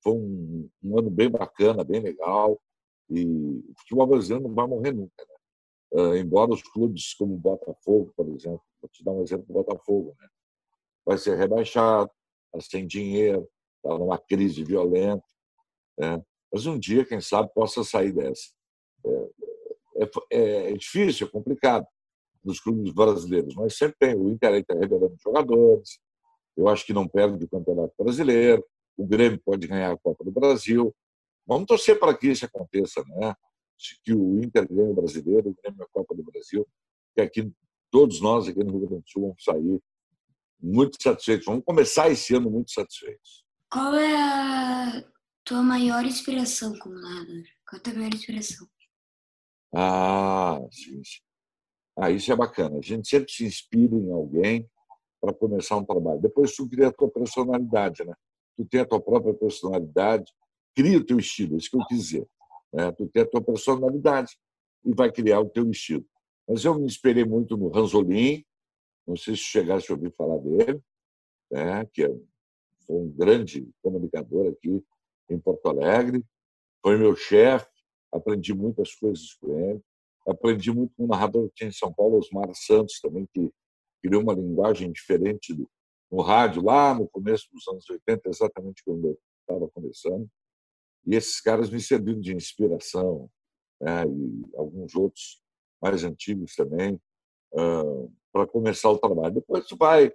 foi 0.02 0.12
um, 0.12 0.70
um 0.82 0.98
ano 0.98 1.10
bem 1.10 1.30
bacana, 1.30 1.82
bem 1.82 2.00
legal. 2.00 2.60
E 3.10 3.24
o 3.24 3.74
futebol 3.78 4.06
brasileiro 4.06 4.46
não 4.46 4.54
vai 4.54 4.66
morrer 4.66 4.92
nunca. 4.92 5.26
Né? 5.92 6.18
Embora 6.18 6.52
os 6.52 6.62
clubes 6.62 7.14
como 7.14 7.34
o 7.34 7.38
Botafogo, 7.38 8.12
por 8.14 8.28
exemplo, 8.28 8.62
vou 8.80 8.90
te 8.90 9.02
dar 9.02 9.12
um 9.12 9.22
exemplo 9.22 9.46
do 9.46 9.54
Botafogo, 9.54 10.14
né? 10.20 10.28
vai 11.04 11.16
ser 11.16 11.36
rebaixado, 11.36 12.10
está 12.54 12.70
sem 12.70 12.86
dinheiro, 12.86 13.48
está 13.76 13.98
numa 13.98 14.18
crise 14.18 14.62
violenta. 14.62 15.26
Né? 15.98 16.22
Mas 16.52 16.66
um 16.66 16.78
dia, 16.78 17.04
quem 17.04 17.20
sabe, 17.20 17.50
possa 17.54 17.82
sair 17.82 18.12
dessa. 18.12 18.50
É, 19.96 20.10
é, 20.30 20.72
é 20.72 20.72
difícil, 20.74 21.26
é 21.26 21.30
complicado 21.30 21.86
nos 22.48 22.60
clubes 22.60 22.92
brasileiros, 22.92 23.54
mas 23.54 23.76
sempre 23.76 23.96
tem. 23.98 24.14
O 24.16 24.28
Inter 24.30 24.54
está 24.54 24.74
revelando 24.74 25.14
jogadores, 25.22 26.00
eu 26.56 26.66
acho 26.66 26.84
que 26.84 26.92
não 26.92 27.06
perde 27.06 27.44
o 27.44 27.48
Campeonato 27.48 27.94
Brasileiro, 27.98 28.64
o 28.96 29.06
Grêmio 29.06 29.40
pode 29.44 29.66
ganhar 29.66 29.92
a 29.92 29.98
Copa 29.98 30.24
do 30.24 30.32
Brasil. 30.32 30.94
Vamos 31.46 31.66
torcer 31.66 31.98
para 32.00 32.16
que 32.16 32.28
isso 32.28 32.44
aconteça, 32.44 33.04
né? 33.06 33.34
que 34.02 34.12
o 34.12 34.42
Inter 34.42 34.66
ganhe 34.68 34.90
o 34.90 34.94
Brasileiro, 34.94 35.50
o 35.50 35.56
Grêmio 35.62 35.84
a 35.84 35.88
Copa 35.88 36.14
do 36.14 36.24
Brasil, 36.24 36.66
que 37.14 37.20
aqui 37.20 37.52
todos 37.90 38.20
nós 38.20 38.48
aqui 38.48 38.58
no 38.64 38.72
Rio 38.72 38.88
Grande 38.88 39.04
do 39.04 39.10
Sul 39.10 39.22
vamos 39.22 39.44
sair 39.44 39.80
muito 40.60 41.00
satisfeitos. 41.00 41.46
Vamos 41.46 41.64
começar 41.64 42.10
esse 42.10 42.34
ano 42.34 42.50
muito 42.50 42.72
satisfeitos. 42.72 43.44
Qual 43.70 43.94
é 43.94 44.16
a 44.16 45.04
tua 45.44 45.62
maior 45.62 46.04
inspiração 46.04 46.76
como 46.78 46.96
narrador? 46.96 47.44
Qual 47.68 47.76
é 47.76 47.78
a 47.78 47.80
tua 47.80 47.94
maior 47.94 48.14
inspiração? 48.14 48.66
Ah, 49.72 50.58
sim, 50.72 51.04
sim. 51.04 51.27
Ah, 52.00 52.10
isso 52.12 52.32
é 52.32 52.36
bacana. 52.36 52.78
A 52.78 52.80
gente 52.80 53.08
sempre 53.08 53.32
se 53.32 53.44
inspira 53.44 53.96
em 53.96 54.12
alguém 54.12 54.68
para 55.20 55.34
começar 55.34 55.76
um 55.76 55.84
trabalho. 55.84 56.20
Depois 56.20 56.54
tu 56.54 56.68
cria 56.68 56.88
a 56.88 56.92
tua 56.92 57.10
personalidade, 57.10 58.04
né? 58.04 58.14
Tu 58.56 58.64
tem 58.66 58.80
a 58.80 58.86
tua 58.86 59.00
própria 59.00 59.34
personalidade, 59.34 60.32
cria 60.76 60.98
o 60.98 61.04
teu 61.04 61.18
estilo, 61.18 61.54
é 61.54 61.58
isso 61.58 61.70
que 61.70 61.76
eu 61.76 61.86
quis. 61.86 62.12
Né? 62.72 62.92
Tu 62.96 63.08
tem 63.08 63.22
a 63.22 63.26
tua 63.26 63.42
personalidade 63.42 64.38
e 64.84 64.94
vai 64.94 65.10
criar 65.10 65.40
o 65.40 65.48
teu 65.48 65.68
estilo. 65.70 66.04
Mas 66.46 66.64
eu 66.64 66.78
me 66.78 66.86
inspirei 66.86 67.24
muito 67.24 67.56
no 67.56 67.68
Ranzolin, 67.68 68.44
não 69.06 69.16
sei 69.16 69.34
se 69.34 69.42
chegasse 69.42 69.90
a 69.90 69.94
ouvir 69.94 70.12
falar 70.12 70.38
dele, 70.38 70.80
né? 71.50 71.84
que 71.92 72.04
é, 72.04 72.08
foi 72.86 72.96
um 72.96 73.10
grande 73.10 73.68
comunicador 73.82 74.52
aqui 74.52 74.84
em 75.28 75.38
Porto 75.38 75.68
Alegre, 75.68 76.24
foi 76.80 76.96
meu 76.96 77.16
chefe, 77.16 77.68
aprendi 78.12 78.54
muitas 78.54 78.94
coisas 78.94 79.34
com 79.34 79.58
ele. 79.58 79.82
Aprendi 80.28 80.70
muito 80.70 80.92
com 80.94 81.04
um 81.04 81.08
narrador 81.08 81.48
que 81.48 81.54
tinha 81.56 81.68
em 81.68 81.72
São 81.72 81.92
Paulo, 81.92 82.18
Osmar 82.18 82.50
Santos, 82.54 83.00
também, 83.00 83.26
que 83.32 83.50
criou 84.02 84.22
uma 84.22 84.34
linguagem 84.34 84.92
diferente 84.92 85.54
do, 85.54 85.68
no 86.10 86.22
rádio, 86.22 86.62
lá 86.62 86.94
no 86.94 87.08
começo 87.08 87.48
dos 87.52 87.66
anos 87.68 87.88
80, 87.88 88.28
exatamente 88.28 88.82
quando 88.84 89.08
eu 89.08 89.18
estava 89.40 89.68
começando. 89.70 90.28
E 91.06 91.14
esses 91.14 91.40
caras 91.40 91.70
me 91.70 91.80
serviram 91.80 92.20
de 92.20 92.34
inspiração, 92.34 93.30
né? 93.80 94.04
e 94.04 94.56
alguns 94.56 94.94
outros 94.94 95.40
mais 95.80 96.04
antigos 96.04 96.54
também, 96.54 97.00
uh, 97.54 98.12
para 98.32 98.46
começar 98.46 98.90
o 98.90 98.98
trabalho. 98.98 99.34
Depois 99.34 99.66
tu 99.66 99.76
vai, 99.76 100.10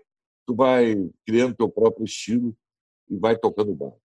tu 0.45 0.55
vai 0.55 0.95
criando 1.25 1.55
teu 1.55 1.69
próprio 1.69 2.05
estilo 2.05 2.55
e 3.09 3.17
vai 3.17 3.37
tocando 3.37 3.71
o 3.71 3.75
barco. 3.75 4.01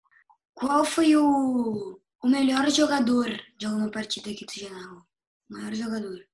Qual 0.54 0.84
foi 0.84 1.16
o, 1.16 2.00
o 2.22 2.28
melhor 2.28 2.70
jogador 2.70 3.26
de 3.58 3.66
alguma 3.66 3.90
partida 3.90 4.32
que 4.32 4.46
tu 4.46 4.58
já 4.60 4.70
narrou? 4.70 5.02
Maior 5.48 5.74
jogador. 5.74 6.26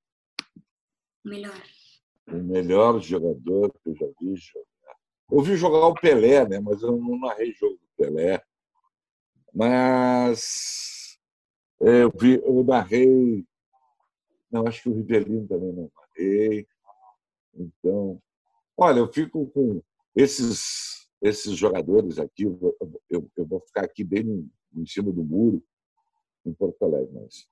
Melhor. 1.25 1.63
O 2.29 2.37
melhor 2.37 3.01
jogador 3.01 3.73
que 3.73 3.91
eu 3.91 3.95
já 3.95 4.07
vi 4.21 4.37
jogar. 4.37 4.97
Ouvi 5.29 5.57
jogar 5.57 5.87
o 5.87 5.95
Pelé, 5.95 6.49
né? 6.49 6.61
Mas 6.61 6.83
eu 6.83 6.97
não 6.97 7.19
narrei 7.19 7.53
jogo 7.53 7.75
do 7.75 7.89
Pelé. 7.97 8.43
Mas 9.53 11.19
eu, 11.79 12.11
vi, 12.19 12.41
eu 12.43 12.65
narrei. 12.65 13.47
Não, 14.51 14.67
acho 14.67 14.83
que 14.83 14.89
o 14.89 14.95
Rivelino 14.95 15.47
também 15.47 15.73
não 15.73 15.91
narrei. 15.95 16.67
Então, 17.55 18.21
olha, 18.77 19.01
eu 19.01 19.13
fico 19.13 19.47
com 19.51 19.83
esses, 20.17 21.09
esses 21.21 21.55
jogadores 21.55 22.19
aqui. 22.19 22.45
Eu, 22.45 22.77
eu, 23.11 23.31
eu 23.37 23.47
vou 23.47 23.61
ficar 23.61 23.85
aqui 23.85 24.03
bem 24.03 24.51
em 24.75 24.87
cima 24.87 25.13
do 25.13 25.23
muro, 25.23 25.63
em 26.47 26.53
Porto 26.55 26.83
Alegre. 26.83 27.13
Mas 27.13 27.47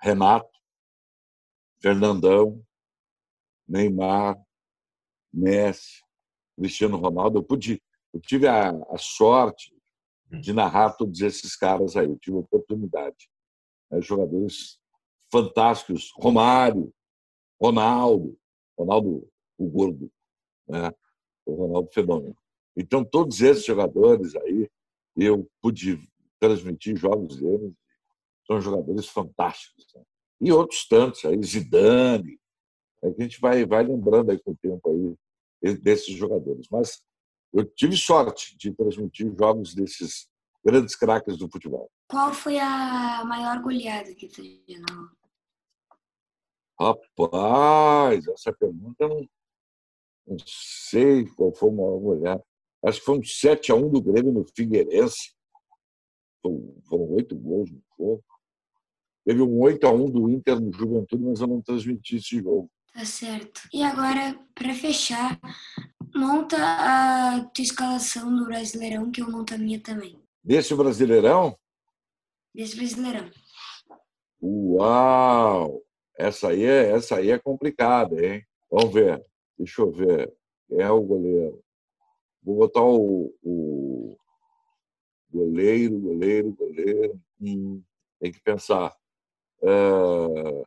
Renato, 0.00 0.56
Fernandão, 1.80 2.64
Neymar, 3.68 4.40
Messi, 5.32 6.02
Cristiano 6.56 6.96
Ronaldo. 6.96 7.38
Eu, 7.38 7.42
pude, 7.42 7.82
eu 8.12 8.20
tive 8.20 8.46
a, 8.46 8.70
a 8.70 8.98
sorte 8.98 9.74
de 10.30 10.52
narrar 10.52 10.92
todos 10.94 11.20
esses 11.20 11.56
caras 11.56 11.96
aí, 11.96 12.06
eu 12.06 12.18
tive 12.18 12.36
a 12.36 12.40
oportunidade. 12.40 13.30
Né? 13.90 14.00
Jogadores 14.00 14.80
fantásticos, 15.30 16.12
Romário, 16.16 16.92
Ronaldo, 17.60 18.38
Ronaldo 18.78 19.28
o 19.58 19.68
gordo, 19.68 20.12
né? 20.68 20.92
o 21.44 21.54
Ronaldo 21.54 21.90
fenômeno. 21.92 22.36
Então, 22.76 23.04
todos 23.04 23.40
esses 23.40 23.64
jogadores 23.64 24.34
aí, 24.36 24.68
eu 25.16 25.48
pude 25.62 26.06
transmitir 26.38 26.96
jogos 26.96 27.38
deles, 27.38 27.72
são 28.46 28.60
jogadores 28.60 29.06
fantásticos. 29.08 29.86
Né? 29.94 30.02
E 30.40 30.52
outros 30.52 30.86
tantos 30.86 31.24
aí, 31.24 31.42
Zidane, 31.42 32.38
é 33.02 33.10
que 33.10 33.22
a 33.22 33.24
gente 33.24 33.40
vai, 33.40 33.64
vai 33.64 33.82
lembrando 33.82 34.30
aí 34.30 34.38
com 34.38 34.52
o 34.52 34.56
tempo 34.56 35.16
aí 35.62 35.76
desses 35.78 36.14
jogadores. 36.14 36.66
Mas 36.70 37.02
eu 37.52 37.64
tive 37.64 37.96
sorte 37.96 38.56
de 38.56 38.72
transmitir 38.72 39.34
jogos 39.36 39.74
desses 39.74 40.28
grandes 40.64 40.96
craques 40.96 41.36
do 41.38 41.48
futebol. 41.48 41.90
Qual 42.10 42.32
foi 42.32 42.58
a 42.58 43.24
maior 43.24 43.62
goleada 43.62 44.14
que 44.14 44.28
tu 44.28 44.42
já 44.68 44.78
Rapaz, 46.78 48.26
essa 48.28 48.52
pergunta 48.52 48.96
eu 49.04 49.08
não, 49.08 49.28
não 50.26 50.36
sei 50.44 51.26
qual 51.30 51.54
foi 51.54 51.70
a 51.70 51.72
maior 51.72 51.98
goleada. 51.98 52.44
Acho 52.84 52.98
que 52.98 53.06
foi 53.06 53.18
um 53.18 53.22
7x1 53.22 53.90
do 53.90 54.02
Grêmio 54.02 54.32
no 54.32 54.44
Figueirense. 54.54 55.34
Foram 56.42 57.10
oito 57.14 57.34
gols 57.34 57.70
no 57.70 57.82
jogo. 57.98 58.24
Teve 59.26 59.42
um 59.42 59.58
8 59.60 59.84
a 59.84 59.90
1 59.90 60.10
do 60.10 60.30
Inter 60.30 60.60
no 60.60 60.72
Juventude, 60.72 61.24
mas 61.24 61.40
eu 61.40 61.48
não 61.48 61.60
transmiti 61.60 62.14
esse 62.14 62.38
jogo. 62.40 62.70
Tá 62.94 63.04
certo. 63.04 63.60
E 63.74 63.82
agora, 63.82 64.38
para 64.54 64.72
fechar, 64.72 65.40
monta 66.14 66.56
a 66.56 67.44
tua 67.52 67.64
escalação 67.64 68.34
do 68.34 68.44
Brasileirão, 68.44 69.10
que 69.10 69.20
eu 69.20 69.28
monto 69.28 69.52
a 69.52 69.58
minha 69.58 69.80
também. 69.80 70.16
Desse 70.44 70.76
Brasileirão? 70.76 71.58
Desse 72.54 72.76
Brasileirão. 72.76 73.28
Uau! 74.40 75.82
Essa 76.16 76.50
aí 76.50 76.62
é, 76.62 76.92
essa 76.92 77.16
aí 77.16 77.32
é 77.32 77.38
complicada, 77.38 78.24
hein? 78.24 78.46
Vamos 78.70 78.94
ver. 78.94 79.20
Deixa 79.58 79.82
eu 79.82 79.90
ver. 79.90 80.32
Quem 80.68 80.80
é 80.80 80.90
o 80.90 81.02
goleiro? 81.02 81.60
Vou 82.44 82.58
botar 82.58 82.82
o, 82.82 83.34
o 83.42 84.16
goleiro, 85.28 85.98
goleiro, 85.98 86.52
goleiro. 86.52 87.20
Hum, 87.40 87.82
tem 88.20 88.30
que 88.30 88.40
pensar. 88.40 88.96
É, 89.62 90.66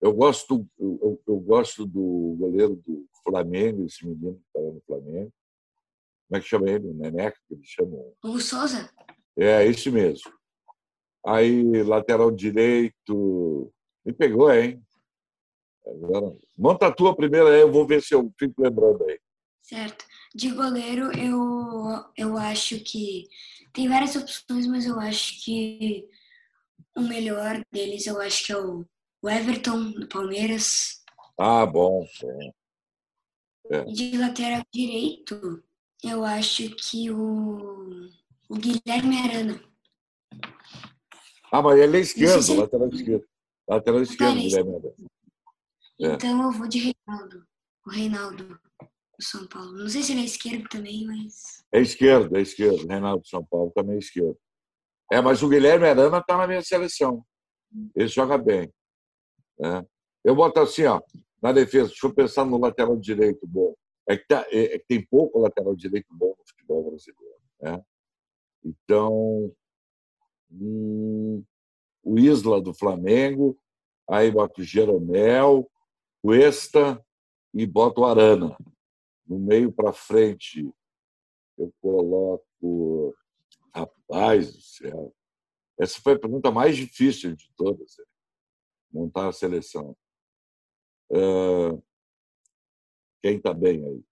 eu 0.00 0.12
gosto, 0.12 0.66
eu, 0.78 1.22
eu, 1.26 1.40
gosto 1.40 1.86
do 1.86 2.36
goleiro 2.38 2.76
do 2.76 3.06
Flamengo, 3.24 3.84
esse 3.84 4.06
menino 4.06 4.34
que 4.34 4.46
estava 4.46 4.72
no 4.72 4.80
Flamengo. 4.86 5.32
Como 6.28 6.38
é 6.38 6.40
que 6.40 6.48
chama 6.48 6.70
ele? 6.70 6.88
O 6.88 6.94
Neneca, 6.94 7.38
que 7.46 7.54
eles 7.54 7.66
chamam. 7.66 8.12
O 8.24 8.40
Souza? 8.40 8.90
É, 9.36 9.64
esse 9.66 9.90
mesmo. 9.90 10.32
Aí, 11.24 11.82
lateral 11.82 12.30
direito. 12.30 13.72
Me 14.04 14.12
pegou, 14.12 14.52
hein? 14.52 14.82
Agora, 15.86 16.36
monta 16.56 16.88
a 16.88 16.92
tua 16.92 17.14
primeira 17.14 17.50
aí, 17.50 17.60
eu 17.60 17.70
vou 17.70 17.86
ver 17.86 18.02
se 18.02 18.14
eu 18.14 18.32
fico 18.38 18.60
lembrando 18.62 19.04
aí. 19.04 19.20
Certo. 19.62 20.04
De 20.34 20.50
goleiro, 20.50 21.16
eu, 21.16 22.04
eu 22.16 22.36
acho 22.36 22.82
que. 22.82 23.28
Tem 23.72 23.88
várias 23.88 24.16
opções, 24.16 24.66
mas 24.66 24.84
eu 24.84 24.98
acho 24.98 25.44
que 25.44 26.08
o 26.96 27.00
melhor 27.02 27.60
deles 27.72 28.06
eu 28.06 28.20
acho 28.20 28.44
que 28.46 28.52
é 28.52 28.56
o 28.58 28.84
Everton, 29.24 29.92
do 29.92 30.08
Palmeiras. 30.08 31.02
Ah, 31.38 31.64
bom. 31.66 32.06
É. 33.70 33.84
De 33.84 34.16
lateral 34.18 34.62
direito, 34.72 35.62
Eu 36.04 36.24
acho 36.24 36.68
que 36.76 37.10
o, 37.10 38.08
o 38.48 38.54
Guilherme 38.56 39.18
Arana. 39.18 39.62
Ah, 41.52 41.62
mas 41.62 41.78
ele 41.78 41.98
é 41.98 42.00
esquerdo, 42.00 42.42
se- 42.42 42.56
lateral 42.56 42.88
esquerdo. 42.88 43.24
Lateral 43.68 44.02
esquerdo. 44.02 44.34
Guilherme 44.34 44.74
Arana. 44.74 44.94
É. 46.00 46.06
Então 46.14 46.42
eu 46.42 46.52
vou 46.52 46.66
de 46.68 46.78
Reinaldo. 47.06 47.46
O 47.86 47.90
Reinaldo 47.90 48.44
do 48.44 49.24
São 49.24 49.46
Paulo. 49.46 49.72
Não 49.72 49.88
sei 49.88 50.02
se 50.02 50.12
ele 50.12 50.22
é 50.22 50.24
esquerdo 50.24 50.68
também, 50.68 51.06
mas. 51.06 51.64
É 51.72 51.80
esquerdo, 51.80 52.36
é 52.36 52.40
esquerdo. 52.42 52.86
Reinaldo 52.86 53.22
de 53.22 53.28
São 53.28 53.44
Paulo 53.44 53.70
também 53.74 53.96
é 53.96 53.98
esquerdo. 53.98 54.36
É, 55.10 55.20
mas 55.20 55.42
o 55.42 55.48
Guilherme 55.48 55.86
Arana 55.88 56.18
está 56.18 56.36
na 56.36 56.46
minha 56.46 56.62
seleção. 56.62 57.24
Ele 57.94 58.08
joga 58.08 58.36
bem. 58.38 58.72
né? 59.58 59.84
Eu 60.24 60.34
boto 60.36 60.60
assim, 60.60 60.84
ó, 60.84 61.00
na 61.42 61.52
defesa, 61.52 61.88
deixa 61.88 62.06
eu 62.06 62.14
pensar 62.14 62.44
no 62.44 62.58
lateral 62.58 62.96
direito 62.96 63.46
bom. 63.46 63.74
É 64.08 64.16
que, 64.16 64.26
tá- 64.26 64.46
é- 64.50 64.74
é 64.74 64.78
que 64.78 64.86
tem 64.86 65.04
pouco 65.06 65.38
lateral 65.38 65.74
direito 65.74 66.06
bom 66.14 66.34
no 66.38 66.44
futebol 66.46 66.90
brasileiro. 66.90 67.36
Né? 67.60 67.82
Então, 68.64 69.52
hum, 70.50 71.44
o 72.02 72.18
Isla 72.18 72.60
do 72.60 72.72
Flamengo, 72.74 73.58
aí 74.08 74.30
boto 74.30 74.60
o 74.60 74.64
Jeromel, 74.64 75.68
o 76.22 76.32
Esta 76.34 77.04
e 77.54 77.66
boto 77.66 78.02
o 78.02 78.04
Arana. 78.06 78.56
No 79.26 79.38
meio 79.38 79.72
para 79.72 79.92
frente, 79.92 80.68
eu 81.58 81.72
coloco. 81.80 83.14
Rapaz 84.12 84.52
do 84.52 84.60
céu. 84.60 85.14
Essa 85.80 86.00
foi 86.00 86.12
a 86.14 86.18
pergunta 86.18 86.50
mais 86.50 86.76
difícil 86.76 87.34
de 87.34 87.50
todas. 87.56 87.96
né? 87.98 88.04
Montar 88.92 89.28
a 89.28 89.32
seleção. 89.32 89.96
Ah, 91.10 91.78
quem 93.22 93.36
está 93.38 93.54
bem 93.54 93.84
aí? 93.84 94.04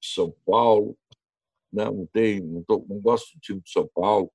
São 0.00 0.30
Paulo. 0.46 0.96
Não, 1.72 1.92
não 1.92 2.06
tem, 2.06 2.40
não, 2.40 2.62
tô- 2.62 2.84
não 2.88 3.00
gosto 3.00 3.34
do 3.34 3.40
time 3.40 3.60
de 3.60 3.70
São 3.70 3.88
Paulo. 3.88 4.32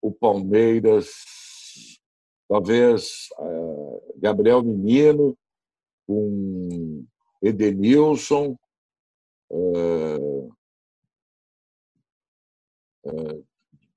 O 0.00 0.12
Palmeiras, 0.12 1.10
talvez 2.48 3.28
ah, 3.36 4.12
Gabriel 4.16 4.62
Menino, 4.62 5.36
com 6.06 7.04
Edenilson, 7.42 8.56
ah, 9.52 10.57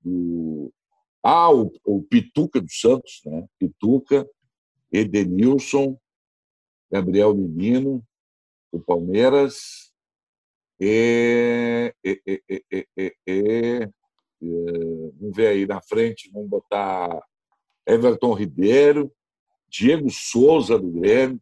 do... 0.02 0.72
Ah, 1.22 1.52
o, 1.52 1.72
o 1.84 2.02
Pituca 2.02 2.60
do 2.60 2.70
Santos, 2.70 3.22
né? 3.24 3.46
Pituca, 3.58 4.28
Edenilson, 4.90 5.96
Gabriel 6.90 7.34
Menino, 7.34 8.04
do 8.72 8.80
Palmeiras, 8.80 9.92
e, 10.80 11.94
e, 12.04 12.20
e, 12.26 12.86
e, 13.26 13.88
vamos 15.20 15.36
ver 15.36 15.46
aí 15.46 15.66
na 15.66 15.80
frente, 15.80 16.28
vamos 16.32 16.50
botar 16.50 17.24
Everton 17.86 18.32
Ribeiro, 18.32 19.12
Diego 19.68 20.10
Souza 20.10 20.76
do 20.76 20.90
Grêmio, 20.90 21.40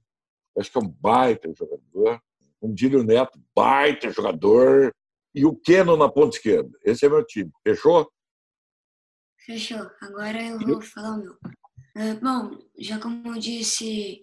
acho 0.59 0.71
que 0.71 0.79
é 0.79 0.83
um 0.83 0.89
baita 0.89 1.53
jogador, 1.55 2.21
um 2.61 2.73
Dílio 2.75 3.03
Neto, 3.03 3.41
baita 3.55 4.12
jogador, 4.12 4.95
e 5.35 5.45
o 5.45 5.55
Keno 5.55 5.97
na 5.97 6.09
ponta 6.09 6.37
esquerda. 6.37 6.71
Esse 6.85 7.07
é 7.07 7.09
meu 7.09 7.25
time. 7.25 7.51
Fechou? 7.63 8.11
Fechou. 9.45 9.91
Agora 10.03 10.43
eu 10.43 10.59
vou 10.59 10.81
falar 10.83 11.13
o 11.13 11.19
meu. 11.19 11.37
É, 11.97 12.15
bom, 12.15 12.51
já 12.78 12.99
como 12.99 13.35
eu 13.35 13.39
disse, 13.41 14.23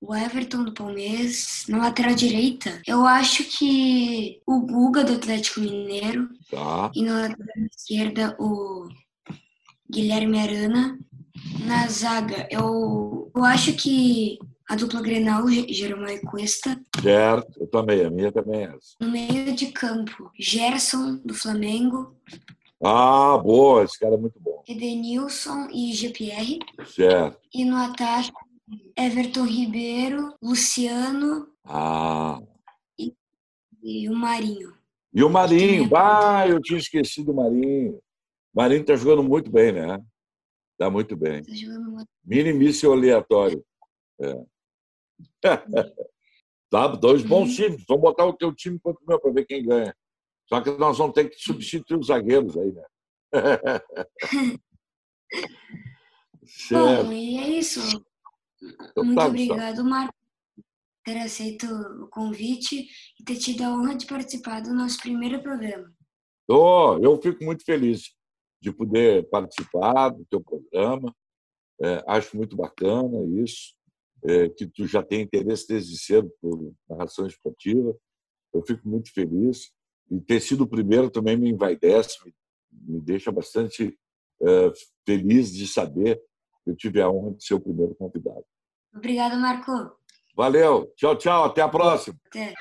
o 0.00 0.14
Everton 0.14 0.64
do 0.64 0.74
Palmeiras, 0.74 1.64
na 1.68 1.78
lateral 1.78 2.14
direita, 2.14 2.82
eu 2.86 3.06
acho 3.06 3.44
que 3.44 4.40
o 4.46 4.60
Guga 4.66 5.04
do 5.04 5.12
Atlético 5.14 5.60
Mineiro 5.60 6.28
Tá. 6.50 6.90
e 6.94 7.02
na 7.02 7.22
lateral 7.28 7.66
esquerda 7.70 8.36
o 8.38 8.88
Guilherme 9.90 10.40
Arana. 10.40 10.98
Na 11.66 11.86
zaga, 11.88 12.48
eu, 12.50 13.30
eu 13.34 13.44
acho 13.44 13.74
que 13.74 14.38
a 14.72 14.76
dupla 14.76 15.02
Grenal, 15.02 15.46
Ge- 15.48 15.72
Jeromel 15.72 16.16
e 16.16 16.20
Cuesta. 16.20 16.80
Certo. 17.02 17.60
Eu 17.60 17.66
também. 17.66 18.04
A 18.04 18.10
minha 18.10 18.32
também 18.32 18.60
é 18.62 18.64
essa. 18.74 18.96
No 19.00 19.10
meio 19.10 19.54
de 19.54 19.66
campo, 19.70 20.30
Gerson 20.38 21.16
do 21.24 21.34
Flamengo, 21.34 22.16
Ah, 22.84 23.38
boa. 23.38 23.84
Esse 23.84 23.96
cara 23.98 24.14
é 24.14 24.18
muito 24.18 24.40
bom. 24.40 24.62
Edenilson 24.66 25.68
e 25.72 25.92
GPR. 25.92 26.58
Certo. 26.86 27.38
E 27.54 27.64
no 27.64 27.76
ataque, 27.76 28.32
Everton 28.98 29.44
Ribeiro, 29.44 30.34
Luciano 30.42 31.46
Ah. 31.64 32.40
e 33.84 34.08
o 34.08 34.14
Marinho. 34.16 34.72
E 35.14 35.22
o 35.22 35.28
Marinho. 35.30 35.88
Ah, 35.94 36.48
eu 36.48 36.60
tinha 36.60 36.78
esquecido 36.78 37.30
o 37.30 37.36
Marinho. 37.36 37.92
O 37.96 38.00
Marinho 38.60 38.80
está 38.80 38.96
jogando 38.96 39.22
muito 39.22 39.50
bem, 39.50 39.70
né? 39.72 40.00
Está 40.72 40.90
muito 40.90 41.14
bem. 41.16 41.42
Tá 41.42 41.52
jogando 41.54 41.88
uma- 41.90 42.06
Minimício 42.24 42.90
aleatório. 42.90 43.62
É. 44.20 44.42
tá, 46.70 46.86
dois 46.88 47.22
bons 47.22 47.54
times. 47.54 47.84
Vamos 47.88 48.02
botar 48.02 48.26
o 48.26 48.32
teu 48.32 48.54
time 48.54 48.78
contra 48.78 49.02
o 49.02 49.06
meu 49.06 49.20
para 49.20 49.32
ver 49.32 49.44
quem 49.44 49.64
ganha. 49.64 49.94
Só 50.48 50.60
que 50.60 50.70
nós 50.72 50.98
vamos 50.98 51.14
ter 51.14 51.30
que 51.30 51.36
substituir 51.38 51.98
os 51.98 52.08
zagueiros 52.08 52.56
aí, 52.56 52.72
né? 52.72 52.84
Bom, 56.70 57.12
e 57.12 57.38
é 57.38 57.48
isso. 57.48 57.80
Então 58.90 59.04
Muito 59.04 59.18
tá, 59.18 59.26
obrigado, 59.26 59.84
Marco, 59.84 60.14
por 60.54 60.64
ter 61.04 61.18
aceito 61.18 61.66
o 61.66 62.08
convite 62.08 62.86
e 63.18 63.24
ter 63.24 63.36
tido 63.36 63.62
a 63.62 63.70
honra 63.70 63.96
de 63.96 64.06
participar 64.06 64.60
do 64.60 64.74
nosso 64.74 64.98
primeiro 64.98 65.42
programa. 65.42 65.92
Oh, 66.48 66.98
eu 67.00 67.20
fico 67.20 67.42
muito 67.44 67.64
feliz 67.64 68.14
de 68.60 68.72
poder 68.72 69.28
participar 69.30 70.10
do 70.10 70.24
teu 70.26 70.40
programa. 70.40 71.14
É, 71.80 72.04
acho 72.06 72.36
muito 72.36 72.56
bacana 72.56 73.24
isso, 73.42 73.74
é, 74.24 74.48
que 74.48 74.66
tu 74.66 74.86
já 74.86 75.02
tem 75.02 75.22
interesse 75.22 75.66
desde 75.68 75.98
cedo 75.98 76.30
por 76.40 76.72
narração 76.88 77.26
esportiva. 77.26 77.96
Eu 78.52 78.62
fico 78.62 78.88
muito 78.88 79.12
feliz. 79.12 79.72
E 80.10 80.20
ter 80.20 80.40
sido 80.40 80.64
o 80.64 80.68
primeiro 80.68 81.10
também 81.10 81.36
me 81.36 81.50
envaidece, 81.50 82.18
me, 82.24 82.34
me 82.70 83.00
deixa 83.00 83.32
bastante 83.32 83.98
é, 84.42 84.72
feliz 85.06 85.52
de 85.52 85.66
saber 85.66 86.20
que 86.64 86.70
eu 86.70 86.76
tive 86.76 87.00
a 87.00 87.10
honra 87.10 87.32
de 87.34 87.44
ser 87.44 87.54
o 87.54 87.60
primeiro 87.60 87.94
convidado. 87.94 88.44
Obrigado, 88.94 89.36
Marco. 89.38 89.96
Valeu, 90.36 90.92
tchau, 90.96 91.16
tchau, 91.16 91.44
até 91.44 91.62
a 91.62 91.68
próxima. 91.68 92.16
Até. 92.26 92.54